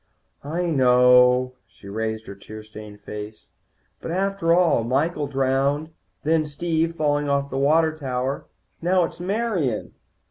"I 0.43 0.65
know." 0.65 1.53
She 1.67 1.87
raised 1.87 2.25
her 2.25 2.33
tear 2.33 2.63
stained 2.63 3.01
face. 3.01 3.45
"But 4.01 4.09
after 4.09 4.51
all 4.51 4.83
Michael, 4.83 5.27
drowned. 5.27 5.91
Then 6.23 6.43
Steve, 6.47 6.95
falling 6.95 7.29
off 7.29 7.51
the 7.51 7.57
water 7.59 7.95
tower. 7.95 8.47
Now 8.81 9.03
it's 9.03 9.19
Marian." 9.19 9.93